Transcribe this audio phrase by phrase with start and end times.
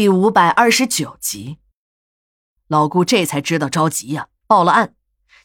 [0.00, 1.58] 第五百二十九集，
[2.68, 4.94] 老顾这才知道着急呀，报了案。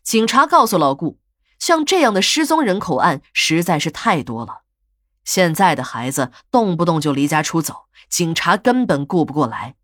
[0.01, 1.19] 警察告诉老顾，
[1.59, 4.61] 像这样的失踪人口案实在是太多了，
[5.25, 9.75] 现在的孩子动不动就离家出走，警察根本顾不过来。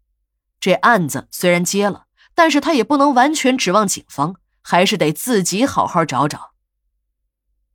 [0.61, 6.53] 这案子虽然接了，但是他也不能完全指望警方，还是得自己好好找找。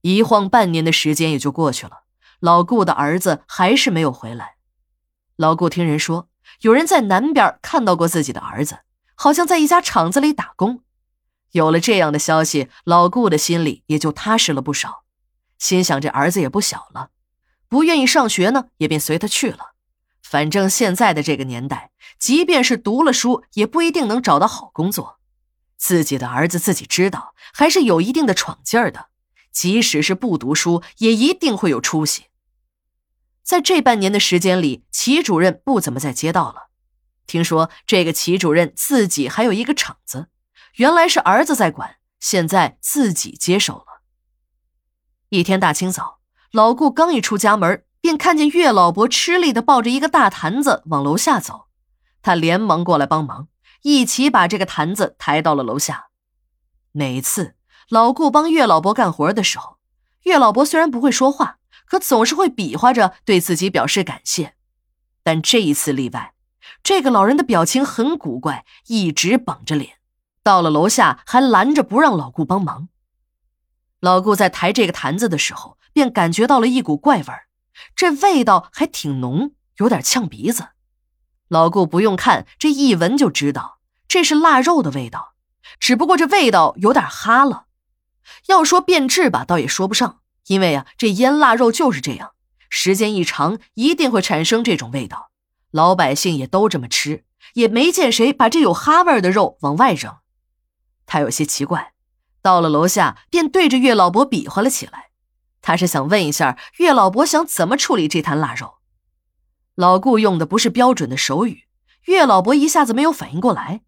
[0.00, 2.04] 一晃半年的时间也就过去了，
[2.40, 4.56] 老顾的儿子还是没有回来。
[5.36, 6.30] 老顾听人说。
[6.60, 8.80] 有人在南边看到过自己的儿子，
[9.14, 10.82] 好像在一家厂子里打工。
[11.52, 15.04] 有了这样的消息，老顾的心里也就踏实了不少。
[15.58, 17.10] 心想这儿子也不小了，
[17.68, 19.74] 不愿意上学呢，也便随他去了。
[20.22, 25.18] 反正现在的这个年代，即便是读了书，也不一定能找到好工作。
[25.78, 29.06] 自己的儿子自己知道，还是有一定的闯劲儿的。
[29.52, 32.24] 即使是不读书，也一定会有出息。
[33.46, 36.66] 在这半年的时间里，齐主任不怎么在街道了。
[37.28, 40.26] 听说这个齐主任自己还有一个厂子，
[40.78, 44.02] 原来是儿子在管，现在自己接手了。
[45.28, 46.18] 一天大清早，
[46.50, 51.68] 老顾刚一出家门，便看见岳老伯吃力的抱着一个大坛子往楼下走，
[52.22, 53.46] 他连忙过来帮忙，
[53.82, 56.08] 一起把这个坛子抬到了楼下。
[56.90, 57.54] 每次
[57.88, 59.78] 老顾帮岳老伯干活的时候，
[60.24, 61.58] 岳老伯虽然不会说话。
[61.86, 64.54] 可总是会比划着对自己表示感谢，
[65.22, 66.34] 但这一次例外。
[66.82, 69.98] 这个老人的表情很古怪，一直绷着脸。
[70.42, 72.88] 到了楼下，还拦着不让老顾帮忙。
[74.00, 77.46] 老顾在抬这个坛子的时候，便感觉到了一股怪味儿，
[77.94, 80.68] 这味道还挺浓，有点呛鼻子。
[81.48, 85.34] 老顾不用看，这一闻就知道这是腊肉的味道，
[85.80, 87.66] 只不过这味道有点哈了。
[88.46, 90.20] 要说变质吧，倒也说不上。
[90.46, 92.32] 因为啊，这腌腊肉就是这样，
[92.68, 95.30] 时间一长一定会产生这种味道。
[95.70, 100.16] 老百姓也都这么吃，也没见谁把这有哈味的肉往外扔。
[101.04, 101.92] 他有些奇怪，
[102.42, 105.10] 到了楼下便对着岳老伯比划了起来。
[105.60, 108.76] 他是想问一下岳老伯想怎么处理这坛腊肉。
[109.74, 111.64] 老顾用的不是标准的手语，
[112.04, 113.82] 岳老伯一下子没有反应过来。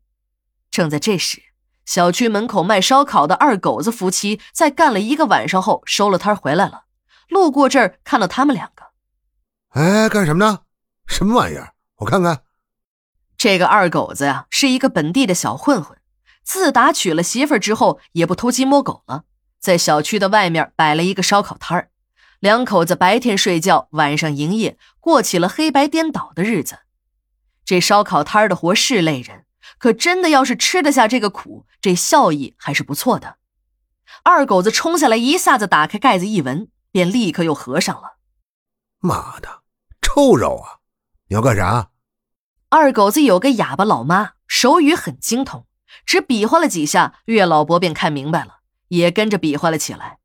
[0.70, 1.47] 正在这时。
[1.88, 6.82] 小区门口卖烧烤的二狗子夫妻在干了一个晚上后收了摊回来了，
[7.30, 8.84] 路过这儿看到他们两个，
[9.70, 10.58] 哎，干什么呢？
[11.06, 11.72] 什么玩意儿？
[11.96, 12.42] 我看看。
[13.38, 15.96] 这个二狗子呀，是一个本地的小混混，
[16.44, 19.24] 自打娶了媳妇之后，也不偷鸡摸狗了，
[19.58, 21.88] 在小区的外面摆了一个烧烤摊儿，
[22.38, 26.80] 两口子白天睡觉，晚上营业，过起了黑白颠倒的日子。
[27.64, 29.46] 这烧烤摊儿的活是累人。
[29.78, 33.36] 可真的要是吃得下这个苦，这效益还是不错的。
[34.24, 38.18] 二狗子冲下来，一下子打开盖子一闻，便立刻又合上了。
[39.00, 39.62] 妈的，
[40.02, 40.78] 臭肉啊！
[41.28, 41.90] 你要干啥？
[42.70, 45.66] 二狗子有个哑巴老妈，手语很精通，
[46.04, 50.18] 只比划了几下，岳老伯便看明白了，也跟着比划了起来。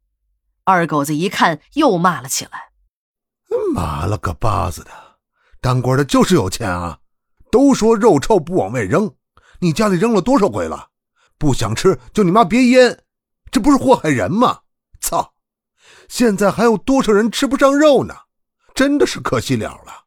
[0.63, 2.71] 二狗子一看，又骂了起来
[3.75, 4.91] ：“妈了个巴子的，
[5.61, 6.99] 当官的就是有钱啊！
[7.51, 9.13] 都说肉臭不往外扔。”
[9.63, 10.89] 你家里扔了多少回了？
[11.37, 13.05] 不想吃就你妈别腌，
[13.49, 14.59] 这不是祸害人吗？
[14.99, 15.35] 操！
[16.09, 18.13] 现在还有多少人吃不上肉呢？
[18.75, 20.03] 真的是可惜了了。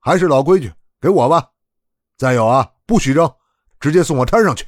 [0.00, 1.50] 还是老规矩，给我吧。
[2.16, 3.32] 再有啊，不许扔，
[3.78, 4.66] 直接送我摊上去。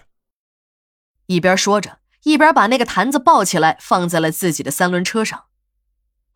[1.26, 5.46] 一边说着，一边把那个坛子抱起来，放在了自己的三轮车上。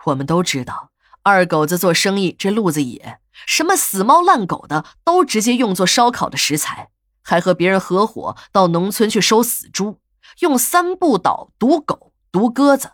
[0.06, 0.90] 我们都知道，
[1.22, 6.90] 二狗子做生意这路子野，什么死猫烂狗的都直接用作烧烤的食材。
[7.24, 9.98] 还和别人合伙到农村去收死猪，
[10.40, 12.92] 用三步倒毒狗、毒鸽子。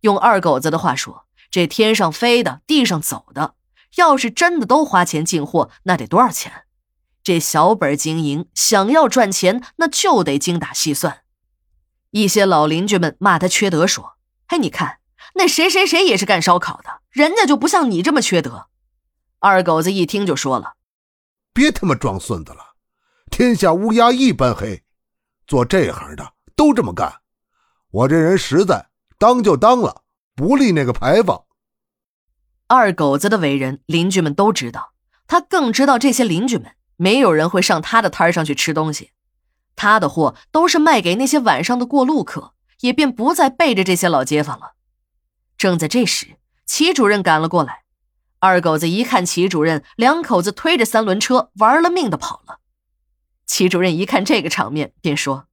[0.00, 3.54] 用二狗子的话说，这天上飞的、地上走的，
[3.96, 6.64] 要是真的都花钱进货，那得多少钱？
[7.22, 11.22] 这小本经营，想要赚钱，那就得精打细算。
[12.10, 14.98] 一些老邻居们骂他缺德，说：“嘿，你看
[15.34, 18.68] 那谁谁谁也是干烧烤的，人家就不像你这么缺德。”
[19.40, 20.74] 二狗子一听就说了
[21.52, 22.74] ：“别他妈装孙子了。”
[23.36, 24.82] 天下乌鸦一般黑，
[25.46, 27.16] 做这行的都这么干。
[27.90, 28.88] 我这人实在，
[29.18, 30.04] 当就当了，
[30.34, 31.44] 不立那个牌坊。
[32.66, 34.94] 二狗子的为人，邻居们都知道，
[35.26, 39.10] 他更知道这些邻居们没有人会上他的摊上去吃东西。
[39.74, 44.76] 他的货都是卖给那些晚上的过路客，也便不再背着这些老街坊了。
[45.58, 47.82] 正在这时，齐主任赶了过来。
[48.38, 52.60] 二狗子一看齐主任，两口子推着三轮车，玩了命的跑了。
[53.46, 55.48] 齐主任一看这个场面，便说：“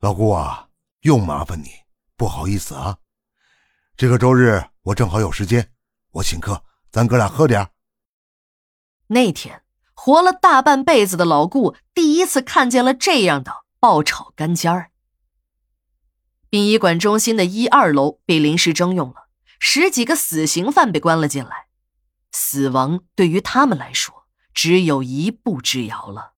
[0.00, 0.68] 老顾啊，
[1.00, 1.68] 又麻烦你，
[2.16, 2.98] 不好意思啊。
[3.96, 5.72] 这个周日我正好有时间，
[6.12, 7.70] 我请客，咱哥俩喝点。”
[9.08, 9.62] 那天
[9.94, 14.90] 活了大半辈子的老顾第一次看见了这样的爆炒干尖儿。
[16.48, 19.28] 殡仪馆中心的一二楼被临时征用了，
[19.58, 21.68] 十几个死刑犯被关了进来，
[22.32, 26.34] 死亡对于他们来说只有一步之遥了。